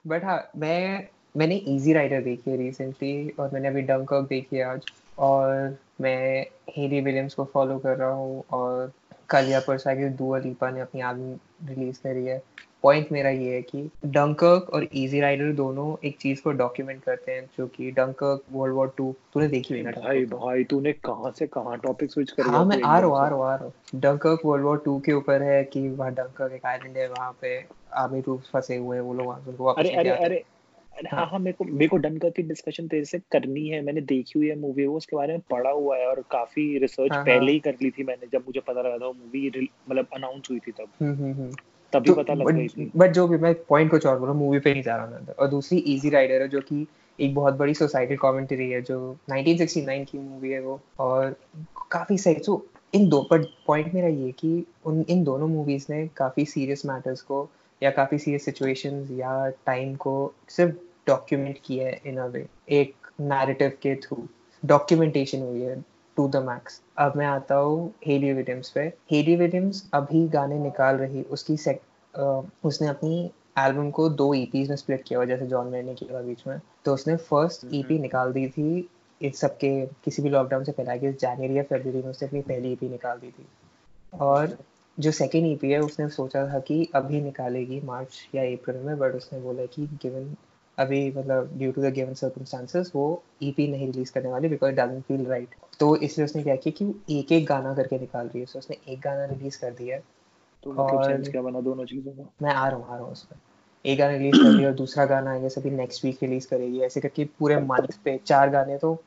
बट 0.04 0.24
हाँ 0.24 0.38
मैं, 0.56 1.08
मैंने 1.36 1.56
इजी 1.56 1.92
राइडर 1.92 2.22
देखी 2.22 2.50
है 2.50 2.56
रिसेंटली 2.56 3.28
और 3.30 3.50
मैंने 3.52 3.68
अभी 3.68 3.82
डंकर्क 3.82 4.26
देखी 4.28 4.56
है 4.56 4.62
आज। 4.64 4.86
और 5.18 5.78
मैं 6.00 6.46
हेरी 6.70 7.00
विलियम्स 7.00 7.34
को 7.34 7.44
फॉलो 7.44 7.78
कर 7.78 7.96
रहा 7.96 8.10
हूँ 8.10 8.42
और 8.52 8.92
कल 9.30 9.48
या 9.48 9.60
परसों 9.60 9.92
आगे 9.92 10.08
दुआ 10.12 10.38
लिपा 10.38 10.70
ने 10.70 10.80
अपनी 10.80 11.00
एल्बम 11.00 11.68
रिलीज़ 11.68 12.00
करी 12.02 12.24
है। 12.26 12.42
पॉइंट 12.84 13.12
मेरा 13.12 13.30
ये 13.30 13.54
है 13.54 13.60
कि 13.62 13.90
डंकर्क 14.06 14.68
और 14.74 14.82
इजी 14.84 15.20
राइडर 15.20 15.52
दोनों 15.52 15.96
एक 16.08 16.16
चीज़ 16.18 16.42
को 16.42 16.52
डॉक्यूमेंट 16.52 17.02
करते 17.02 17.32
हैं 17.32 17.44
जो 17.58 17.66
कि 17.66 17.90
डंकर्क 17.90 18.42
वर्ल्ड 18.52 18.74
वॉर 18.76 18.94
टू 18.96 19.14
तूने 19.34 19.48
देखी 19.48 19.74
हुई 19.74 19.82
ना 19.82 19.90
भाई 19.90 20.24
भाई 20.24 20.64
तूने 20.64 20.92
कहाँ 20.92 21.30
से 21.30 21.46
कहाँ 21.46 21.78
टॉपिक 21.78 22.10
स्विच 22.10 22.30
कर 22.30 22.42
हाँ 22.42 22.64
मैं 22.64 22.82
आ 22.82 22.98
रहा 22.98 23.08
हूँ 23.08 23.16
आ 23.18 23.26
रहा 23.28 23.36
हूँ 23.36 23.44
आ 23.44 23.54
रहा 23.54 23.64
हूँ। 23.64 24.00
डंकर्क 24.00 24.40
वर्ल्ड 24.44 24.64
वॉर 24.64 24.82
टू 24.84 24.98
के 25.00 25.12
ऊपर 25.12 25.42
है 25.42 25.64
कि 25.64 25.88
वहाँ 25.88 26.12
डंकर्क 26.14 26.52
एक 26.52 26.66
आइलैंड 26.66 26.96
है 26.96 27.08
वहाँ 27.08 27.32
पे 27.40 27.56
आर्मी 27.94 28.20
ट्रूप्स 28.20 28.50
फंसे 28.50 28.76
हुए 28.76 28.96
हैं 28.96 29.04
वो 29.04 29.14
लोग 29.14 29.28
उनको 29.48 29.64
वापस 29.64 29.90
अरे 29.96 30.10
अरे 30.10 30.44
हाँ। 31.12 31.26
हाँ 31.26 31.38
मेरे 31.38 31.52
को 31.52 31.64
मेरे 31.64 31.88
को 31.88 31.96
डनकर 31.96 32.30
की 32.30 32.42
डिस्कशन 32.42 32.88
तेरे 32.88 33.04
से 33.04 33.18
करनी 33.32 33.68
है 33.68 33.80
मैंने 33.80 34.00
देखी 34.00 34.38
हुई 34.38 34.48
है 34.48 34.58
मूवी 34.58 34.86
वो 34.86 34.96
उसके 34.96 35.16
बारे 35.16 35.32
में 35.32 35.42
पढ़ा 35.50 35.70
हुआ 35.70 35.96
है 35.96 36.06
और 36.06 36.24
काफ़ी 36.30 36.78
रिसर्च 36.78 37.12
हाँ, 37.12 37.24
पहले 37.24 37.38
हाँ। 37.38 37.48
ही 37.48 37.60
कर 37.60 37.76
ली 37.82 37.90
थी 37.90 38.04
मैंने 38.04 38.26
जब 38.32 38.44
मुझे 38.46 38.60
पता 38.60 38.80
लगा 38.80 38.98
था 38.98 39.06
वो 39.06 39.12
मूवी 39.12 39.70
मतलब 39.88 40.06
अनाउंस 40.14 40.48
हुई 40.50 40.58
थी 40.58 40.72
तब। 40.72 40.88
हम्म 41.02 41.14
हम्म 41.14 41.32
हम्म। 41.32 41.52
तभी 41.92 42.08
तो 42.08 42.14
पता 42.14 42.34
लग 42.34 42.50
गई 42.52 42.90
बट 42.96 43.12
जो 43.12 43.26
भी 43.28 43.36
मैं 43.38 43.54
पॉइंट 43.68 43.90
कुछ 43.90 44.06
और 44.06 44.18
बोला 44.18 44.32
मूवी 44.32 44.58
पे 44.58 44.72
नहीं 44.72 44.82
जा 44.82 44.96
रहा 44.96 45.06
मैं। 45.06 45.34
और 45.34 45.48
दूसरी 45.48 45.78
इजी 45.78 46.10
राइडर 46.10 46.42
है 46.42 46.48
जो 46.48 46.60
कि 46.60 46.86
एक 47.20 47.34
बहुत 47.34 47.54
बड़ी 47.54 47.74
सोसाइटल 47.74 48.16
कमेंट्री 48.16 48.70
है 48.70 48.82
जो 48.82 49.16
1969 49.30 50.04
की 50.04 50.18
मूवी 50.18 50.50
है 50.50 50.60
वो। 50.60 50.80
और 50.98 51.36
काफ़ी 51.92 52.18
सही। 52.18 52.34
सो 52.34 52.66
इन 52.94 53.08
दो 53.08 53.22
पर 53.22 53.38
पॉइंट 53.66 53.94
मेरा 53.94 54.08
ये 54.08 54.32
कि 54.32 54.66
उन 54.86 55.04
इन 55.08 55.24
दोनों 55.24 55.48
मूवीज़ 55.48 55.86
ने 55.90 56.06
काफ़ी 56.16 56.44
सीरियस 56.44 56.86
मैटर्स 56.86 57.22
को 57.22 57.48
या 57.82 57.90
काफ़ी 57.90 58.18
सीरियस 58.18 58.44
सिचुएशंस 58.44 59.10
या 59.10 59.48
टाइम 59.66 59.94
को 59.94 60.34
सिर्फ़ 60.48 60.74
डॉक्यूमेंट 61.06 61.58
किया 61.64 61.86
है 61.86 62.00
इन 62.06 62.16
अ 62.16 62.26
वे 62.26 62.46
एक 62.70 62.94
नैरेटिव 63.20 63.72
के 63.82 63.94
थ्रू 63.94 64.26
डॉक्यूमेंटेशन 64.64 65.42
हुई 65.42 65.60
है। 65.60 65.84
टू 66.16 66.28
द 66.28 66.36
मैक्स 66.36 66.82
अब 66.98 67.12
मैं 67.16 67.26
आता 67.26 67.54
हूँ 67.54 67.94
हेली 68.06 68.32
विलियम्स 68.32 68.70
पे। 68.70 68.80
हेली 68.80 69.36
विलियम्स 69.36 69.90
अभी 69.94 70.28
गाने 70.28 70.58
निकाल 70.58 70.96
रही 70.96 71.22
उसकी 71.22 71.56
सेक, 71.56 71.80
अ, 72.14 72.40
उसने 72.64 72.88
अपनी 72.88 73.30
एल्बम 73.58 73.90
को 73.90 74.08
दो 74.08 74.34
ईपीज 74.34 74.68
में 74.68 74.76
स्प्लिट 74.76 75.02
किया 75.02 75.18
हुआ 75.18 75.26
जैसे 75.26 75.46
जॉन 75.46 75.66
मैन 75.66 75.86
ने 75.86 75.94
किया 75.94 76.20
बीच 76.20 76.46
में। 76.46 76.60
तो 76.84 76.94
उसने 76.94 77.16
फ़र्स्ट 77.16 77.66
ईपी 77.74 77.98
निकाल 77.98 78.32
दी 78.32 78.48
थी 78.48 78.88
इस 79.22 79.40
सबके 79.40 79.86
किसी 79.86 80.22
भी 80.22 80.28
लॉकडाउन 80.28 80.64
से 80.64 80.72
पहले 80.72 80.90
आई 80.90 80.98
जनवरी 80.98 81.58
या 81.58 81.62
फरवरी 81.62 82.02
में 82.02 82.10
उसने 82.10 82.28
अपनी 82.28 82.40
पहली 82.40 82.72
ईपी 82.72 82.88
निकाल 82.88 83.18
दी 83.18 83.30
थी। 83.30 83.46
और 84.20 84.58
जो 85.00 85.10
सेकेंड 85.10 85.46
ईपी 85.46 85.70
है 85.70 85.80
उसने 85.80 86.08
सोचा 86.08 86.54
था 86.54 86.58
कि 86.58 86.88
अभी 86.94 87.20
निकालेगी 87.20 87.80
मार्च 87.84 88.28
या 88.34 88.42
अप्रैल 88.42 88.76
में 88.76 88.98
बट 88.98 89.14
उसने 89.14 89.40
बोला 89.40 89.66
कि 89.66 89.86
गिवन 89.86 90.34
अभी 90.78 91.12
मतलब 91.16 91.50
due 91.58 91.72
to 91.72 91.82
the 91.82 91.84
given 91.84 92.14
circumstances 92.14 92.92
वो 92.94 93.22
ईपी 93.42 93.68
नहीं 93.68 93.86
रिलीज़ 93.86 94.12
करने 94.12 94.28
वाली 94.28 94.48
बिकॉज़ 94.48 94.74
डजंट 94.74 95.04
फील 95.04 95.26
राइट 95.26 95.48
तो 95.80 95.96
इसलिए 95.96 96.24
उसने 96.24 96.42
क्या 96.42 96.56
किया 96.56 96.72
कि 96.78 96.84
वो 96.84 96.94
एक 97.10 97.32
एक 97.32 97.46
गाना 97.46 97.74
करके 97.74 97.98
निकाल 97.98 98.26
रही 98.26 98.40
है 98.40 98.46
so 98.46 98.56
उसने 98.56 98.76
एक 98.88 99.00
गाना 99.00 99.24
रिलीज़ 99.24 99.60
कर 99.60 99.70
दिया। 99.70 99.98
तो 100.62 100.72
मतलब 100.72 100.84
और- 100.84 101.30
क्या 101.30 101.42
बना? 101.42 101.60
दोनों 101.60 101.84
चीज़ों 101.84 102.12
का? 102.12 102.28
मैं 102.42 102.54
आ 102.54 102.68
रहा 102.68 102.76
हूँ 102.76 102.86
आ 102.86 102.94
रहा 102.94 103.04
हूँ 103.04 103.12
उसमें 103.12 103.38
एक 103.86 103.98
गाना 103.98 104.16
रिलीज़ 104.16 104.42
कर 104.42 104.52
दिया 104.52 104.68
और 104.68 104.74
दूसरा 104.74 105.04
गाना 105.04 105.30
आई 105.30 105.40
गेस 105.40 105.58
अभी 105.58 105.70
नेक्स्ट 105.70 106.04
वीक 106.04 106.18
रिलीज़ 106.22 106.48
करेगी। 106.48 106.80
ऐसे 106.80 107.00
करके 107.00 107.24
पूरे 107.24 107.56
मंथ 107.56 107.88
पे 108.04 108.20
चार 108.26 108.50
गाने 108.50 108.78
तो 108.78 109.02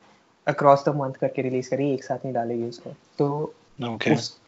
अक्रॉस 0.46 0.84
द 0.84 0.88
मंथ 0.88 1.12
करके 1.12 1.42
रिलीज़ 1.42 1.70
करेगी 1.70 1.94
एक 1.94 2.04
साथ 2.04 2.16
नहीं 2.16 2.34
डालेगी 2.34 2.64
उसको। 2.64 2.90
तो 2.90 3.54
ओके 3.84 4.14
उस, 4.14 4.40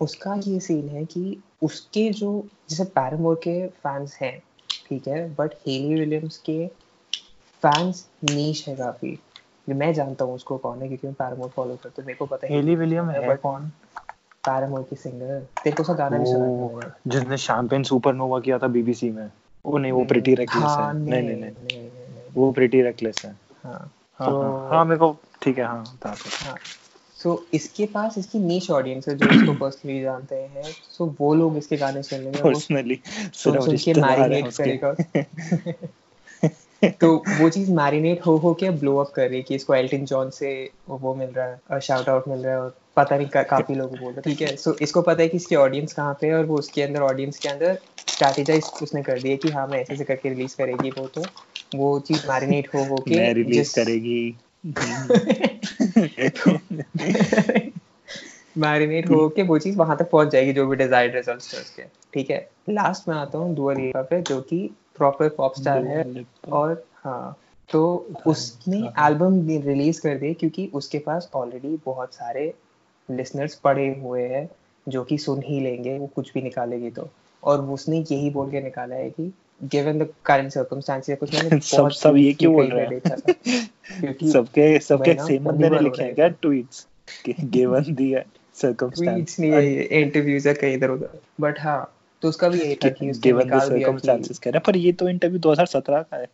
उसका 0.00 0.40
ये 0.46 0.60
सीन 0.60 0.88
है 0.88 1.04
कि 1.04 1.42
उसके 1.62 2.10
जो 2.10 2.48
जैसे 2.70 2.84
पैरामोर 2.84 3.34
के 3.34 3.66
फैंस 3.68 4.18
हैं 4.22 4.42
ठीक 4.88 5.08
है 5.08 5.34
बट 5.34 5.50
हेली 5.66 5.94
विलियम्स 5.94 6.38
के 6.38 6.66
फैंस 7.62 8.08
नीच 8.24 8.68
है 8.68 8.76
काफ़ी। 8.76 9.18
मैं 9.74 9.94
जानता 9.94 10.24
हूँ 10.24 10.34
उसको 10.34 10.56
कौन 10.56 10.82
है 10.82 10.88
क्योंकि 10.88 11.06
मैं 11.06 11.14
पैरामोर 11.14 11.48
फॉलो 11.48 11.74
करता 11.74 11.94
हूँ। 11.98 12.06
मेरे 12.06 12.16
को 12.16 12.26
पता 12.26 12.46
है। 12.46 12.52
हेली 12.54 12.76
विलियम 12.76 13.10
है 13.10 13.28
But- 13.28 13.40
कौन? 13.40 13.72
पैरामोर 14.44 14.82
की 14.82 14.96
सिंगर 14.96 15.46
तेरे 15.64 15.76
को 15.76 15.82
उसका 15.82 15.94
गाना 15.94 16.18
भी 16.18 16.26
सुना 16.26 16.94
जिसने 17.06 17.36
शैंपेन 17.36 17.82
सुपरनोवा 17.82 18.40
किया 18.40 18.58
था 18.58 18.66
बीबीसी 18.66 19.10
में। 19.10 19.30
वो 19.66 19.78
नहीं 19.78 19.92
वो 19.92 20.04
प्रिटी 20.04 20.34
रेकलेस 20.34 20.64
हाँ, 20.64 20.94
है। 20.94 21.00
नहीं 21.00 21.22
नहीं 21.22 21.40
नहीं 21.40 21.88
वो 22.34 22.52
प्रिटी 22.52 22.82
रेकलेस 22.82 23.16
है। 23.24 23.36
हाँ 23.64 23.92
हाँ 24.14 24.30
तो- 24.30 24.42
हाँ। 24.42 24.68
हाँ 24.68 24.84
मेरे 24.84 24.98
को 24.98 25.16
ठीक 25.42 25.58
है 25.58 25.64
हाँ 25.64 25.82
बता 25.82 26.08
हाँ। 26.08 26.56
सो 27.22 27.46
इसके 27.54 27.86
पास 27.86 28.18
इसकी 28.18 28.38
नीच 28.38 28.70
ऑडियंस 28.70 29.08
है 29.08 29.14
जो 29.14 29.26
इसको 29.26 29.54
पर्सनली 29.54 30.02
जानते 30.02 30.36
हैं। 30.36 30.62
सो 30.62 31.16
वो 31.20 31.34
लोग 31.34 31.56
इसके 31.56 31.76
गाने 31.76 32.02
सुन 32.02 32.18
लेंगे। 32.18 32.42
पर्सनली 32.42 33.00
सुन 33.34 33.60
सुन 33.60 33.76
के 33.76 34.00
मैरिनेट 34.00 34.44
करेगा। 34.54 34.94
तो 37.00 37.24
वो 37.28 37.48
चीज़ 37.48 37.72
मैरिनेट 37.72 38.26
हो 38.26 38.36
हो 38.36 38.54
के 38.54 38.70
ब्लो 38.70 38.96
अप 38.96 39.12
कर 39.14 39.28
रही 39.28 39.36
है 39.36 39.42
कि 39.42 39.54
इसको 39.54 39.74
एल्टन 39.74 40.04
जॉन 40.04 40.30
से 40.30 40.72
वो 40.88 41.14
मिल 41.14 41.28
रहा 41.28 41.46
है 41.46 41.80
शाउट 41.80 42.08
आउट 42.08 42.28
मिल 42.28 42.38
रहा 42.38 42.52
है 42.52 42.60
और 42.60 42.80
पता 42.96 43.16
नहीं 43.16 43.28
का, 43.28 43.42
काफ़ी 43.42 43.74
लोग 43.74 43.98
बोल 43.98 44.12
रहे 44.12 44.22
ठीक 44.22 44.42
है 44.42 44.56
सो 44.56 44.76
इसको 44.82 45.02
पता 45.02 45.22
है 45.22 45.28
कि 45.28 45.36
इसकी 45.36 45.56
ऑडियंस 45.56 45.92
कहाँ 45.92 46.18
पे 46.20 46.26
है 46.26 46.34
और 46.34 46.44
वो 46.44 46.58
उसके 46.58 46.82
अंदर 46.82 47.00
ऑडियंस 47.00 47.38
के 47.38 47.48
अंदर 47.48 47.78
स्ट्रैटेजाइज 48.08 48.70
उसने 48.82 49.02
कर 49.02 49.20
दिया 49.20 49.36
कि 49.36 49.48
हाँ 49.48 49.66
मैं 49.66 49.80
ऐसे 49.80 49.94
ऐसे 49.94 50.04
करके 50.04 50.28
रिलीज़ 50.28 50.56
करेगी 50.56 50.90
वो 50.90 51.06
तो। 51.06 51.24
वो 51.74 52.00
चीज़ 52.00 52.28
मैरिनेट 52.28 52.74
हो 52.74 52.82
हो 52.82 52.96
के 53.08 53.32
रिलीज़ 53.32 53.74
करेगी। 53.74 54.38
मैरिनेट 58.58 59.10
हो 59.10 59.28
के 59.28 59.42
वो 59.42 59.58
चीज़ 59.58 59.76
वहाँ 59.76 59.96
तक 59.96 60.10
पहुँच 60.10 60.28
जाएगी 60.28 60.52
जो 60.52 60.66
भी 60.66 60.76
डिजायर्ड 60.76 61.14
रिजल्ट्स 61.14 61.54
है 61.54 61.60
उसके। 61.60 61.82
ठीक 62.14 62.30
है 62.30 62.50
लास्ट 62.70 63.08
में 63.08 63.16
आता 63.16 63.38
हूँ 63.38 63.54
दुआ 63.54 63.74
लिपा 63.74 64.02
पे 64.02 64.22
जो 64.22 64.40
कि 64.40 64.70
प्रॉपर 64.98 65.28
पॉप 65.28 65.54
स्टार 65.60 65.84
है। 65.84 66.26
और 66.52 66.84
हाँ 67.04 67.36
तो 67.72 68.06
उसने 68.26 68.78
एल्बम 68.78 69.48
रिलीज़ 69.48 70.00
कर 70.00 70.16
दिए 70.16 70.34
क्योंकि 70.34 70.70
उसके 70.74 70.98
पास 70.98 71.30
ऑलरेडी 71.34 71.78
बहुत 71.86 72.14
सारे 72.14 72.54
लिसनर्स 73.10 73.54
पड़े 73.54 73.88
हुए 74.00 74.22
हैं 74.22 74.48
जो 74.88 75.04
कि 75.04 75.18
सुन 75.18 75.42
ही 75.42 75.60
लेंगे 75.60 75.98
वो 75.98 76.06
कुछ 76.06 76.32
भी 76.32 76.42
निकालेगी 76.42 76.90
तो। 76.90 77.08
और 77.44 77.64
उसने 77.64 78.04
यही 78.12 78.30
बोल 78.30 78.50
के 78.50 78.60
निकाला 78.60 78.94
है 78.94 79.10
कि 79.10 79.32
गिवन 79.64 79.98
द 79.98 80.08
करंट 80.24 80.52
सर्कमस्टेंसेस 80.52 81.18
कुछ 81.18 81.34
मैंने 81.34 81.60
सब 81.72 81.88
सब 81.88 82.16
ये 82.16 82.32
क्यों 82.32 82.52
बोल 82.54 82.66
रहे 82.66 82.86
हैं? 82.86 83.00
क्योंकि 84.00 84.30
सबके 84.30 84.78
सबके 84.78 85.14
सेम 85.26 85.44
बंदे 85.44 85.70
ने 85.70 85.78
लिखे 85.78 86.02
हैं 86.02 86.14
क्या? 86.14 86.28
ट्वीट्स 86.28 86.86
गिवन 87.40 87.84
द 87.88 88.22
सर्कमस्टेंसेस 88.54 89.40
नहीं 89.40 89.52
है 89.52 89.82
इंटरव्यूज़ 89.82 90.48
है 90.48 90.54
कहीं 90.54 90.74
इधर 90.74 90.90
उधर 90.90 91.20
बट 91.40 91.60
हाँ 91.60 91.94
तो 92.22 92.28
उसका 92.28 92.48
भी 92.48 92.60
यही 92.60 92.74
था 92.74 92.88
कि 92.88 93.10
उसने 93.10 93.22
गिवन 93.22 93.48
द 93.48 93.60
सर्कमस्टेंसेस 93.60 94.38
कह 94.38 94.50
रहा 94.50 94.60
पर 94.60 94.76
ये 94.76 94.92
तो 94.92 95.08
इंटरव्यू 95.08 95.38
2017 95.38 96.02
का 96.02 96.16
है। 96.16 96.26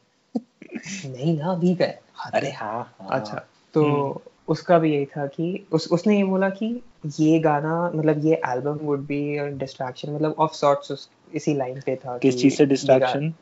नहीं 1.06 1.38
ना 1.38 1.52
अभी 1.52 1.74
का 1.74 1.84
है। 1.84 2.00
अरे 2.32 2.50
हाँ, 2.50 2.96
हाँ। 3.00 3.20
अच्छा 3.20 3.44
तो 3.74 3.84
हम्म। 3.84 4.30
उसका 4.48 4.78
भी 4.78 4.92
यही 4.92 5.04
था 5.04 5.26
कि 5.26 5.66
उस 5.72 5.88
उसने 5.92 6.16
ये 6.16 6.24
बोला 6.24 6.48
कि 6.48 6.82
ये 7.20 7.38
गाना 7.38 7.90
मतलब 7.94 8.26
ये 8.26 8.40
एल्बम 8.48 8.78
वुड 8.82 9.06
बी 9.06 9.38
डिस्ट्रैक्शन 9.58 10.12
मतलब 10.14 10.34
ऑफ़ 10.38 10.52
सॉर्ट्स 10.52 11.08
इसी 11.34 11.54
लाइन 11.54 11.80
पे 11.80 11.96
था 11.96 12.18
किस 12.18 12.40
चीज़ 12.40 12.54
से 12.54 12.66
distraction 12.66 13.32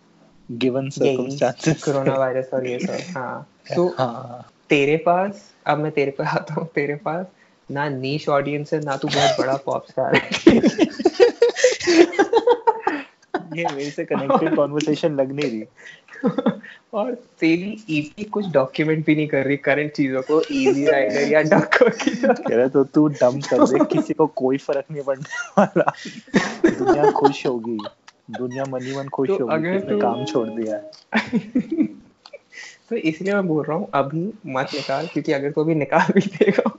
given 0.50 0.90
circumstances 0.90 1.82
corona 1.84 2.14
virus 2.14 2.50
और 2.54 2.66
ये 2.66 2.78
सब 2.78 3.16
हाँ। 3.16 3.48
तो 3.76 3.88
हाँ. 3.98 4.50
तेरे 4.68 4.96
पास 4.96 5.50
अब 5.66 5.78
मैं 5.78 5.92
तेरे 5.92 6.10
पे 6.10 6.24
आता 6.24 6.54
हूँ 6.54 6.66
तेरे 6.74 6.94
पास 6.94 7.26
ना 7.70 7.88
नीश 7.88 8.28
ऑडियंस 8.28 8.72
है 8.72 8.80
ना 8.84 8.96
तू 8.96 9.08
बहुत 9.08 9.38
बड़ा 9.38 9.56
पॉप 9.56 9.86
स्टार 9.90 10.16
है। 10.16 10.60
ये 13.56 13.66
मेरे 13.74 13.90
से 13.90 14.04
कनेक्टेड 14.04 14.54
कॉन्वर्सेशन 14.56 15.14
लग 15.14 15.32
नहीं 15.32 15.50
रही। 15.50 15.64
और 16.94 17.14
तेरी 17.40 17.84
ईपी 17.90 18.24
कुछ 18.24 18.46
डॉक्यूमेंट 18.46 19.04
भी 19.06 19.14
नहीं 19.16 19.26
कर 19.28 19.44
रही 19.44 19.56
करंट 19.56 19.92
चीज़ों 19.92 20.22
को 20.22 20.40
इजी 20.40 20.84
राइडर 20.86 21.32
या 21.32 21.42
डॉक्टर 21.42 21.88
की 21.88 22.10
कह 22.10 22.56
रहा 22.56 22.66
तो 22.68 22.84
तू 22.84 23.06
डम 23.08 23.40
कर 23.40 23.66
दे 23.66 23.84
किसी 23.84 24.14
को 24.14 24.26
कोई 24.26 24.58
फ़र्क 24.58 24.84
नहीं 24.90 25.02
पड़ने 25.02 25.50
वाला। 25.58 25.92
दुनिया 26.78 27.10
खुश 27.10 27.46
होगी 27.46 27.78
दुनिया 28.30 28.64
मनी 28.64 28.96
मन 28.96 29.08
खुश 29.08 29.28
तो 29.28 29.46
होगी 29.46 29.68
अगर 29.68 29.80
तू 29.80 30.00
काम 30.00 30.24
छोड़ 30.24 30.48
दिया 30.48 30.76
तो 32.90 32.96
इसलिए 32.96 33.34
मैं 33.34 33.46
बोल 33.48 33.64
रहा 33.64 33.76
हूँ 33.76 33.88
अभी 33.94 34.32
मत 34.46 34.70
निकाल 34.74 35.06
क्योंकि 35.06 35.32
अगर 35.32 35.50
तू 35.50 35.60
अभी 35.60 35.74
निकाल 35.74 36.12
भी 36.14 36.20
देगा 36.20 36.70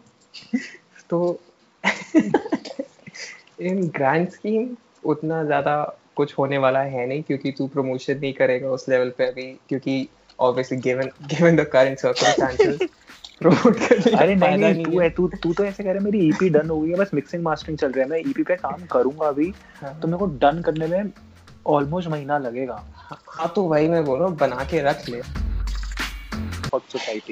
तो 1.09 1.39
इन 3.61 3.87
ग्रैंड 3.87 4.29
स्कीम 4.29 4.69
उतना 5.03 5.43
ज़्यादा 5.43 5.75
कुछ 6.15 6.33
होने 6.37 6.57
वाला 6.57 6.79
है 6.79 7.05
नहीं 7.07 7.23
क्योंकि 7.23 7.51
तू 7.51 7.67
प्रमोशन 7.67 8.17
नहीं 8.17 8.33
करेगा 8.33 8.69
उस 8.69 8.87
लेवल 8.89 9.09
पे 9.17 9.25
अभी 9.25 9.51
क्योंकि 9.69 10.07
obviously 10.39 10.77
given 10.81 11.09
given 11.25 11.55
the 11.55 11.63
current 11.71 11.99
circumstances 11.99 12.89
promote 13.39 13.79
करने 13.79 14.15
अरे 14.17 14.35
नहीं 14.35 14.57
नहीं 14.57 14.83
तू 14.85 14.99
है। 14.99 15.09
तू 15.09 15.27
तू 15.43 15.53
तो 15.53 15.63
ऐसे 15.65 15.83
कह 15.83 15.89
रहा 15.89 15.99
है 15.99 16.03
मेरी 16.05 16.27
ईपी 16.27 16.49
e 16.49 16.53
डन 16.53 16.69
हो 16.69 16.79
गई 16.81 16.89
है 16.89 16.95
बस 16.95 17.11
मिक्सिंग 17.13 17.43
मास्टरिंग 17.43 17.77
चल 17.77 17.91
रहा 17.91 18.03
है। 18.03 18.09
मैं 18.09 18.19
ईपी 18.19 18.41
e 18.41 18.45
पे 18.47 18.55
काम 18.55 18.85
करूँगा 18.91 19.27
अभी 19.27 19.53
हाँ। 19.81 19.99
तो 19.99 20.07
मेरे 20.07 20.17
को 20.17 20.25
डन 20.41 20.61
करने 20.61 20.87
में 20.87 21.11
ऑलमोस्ट 21.67 22.09
महीना 22.09 22.37
लगेगा। 22.37 22.83
हाँ 23.29 23.51
तो 23.55 23.63
वही 23.63 23.87
मैं 23.87 24.03
बोल 24.05 24.19
रहा 24.19 24.27
हूँ 24.27 24.37
बना 24.37 24.63
के 24.71 24.81
रख 24.81 25.09
ले। 25.09 25.21
सोसाइटी 26.73 27.31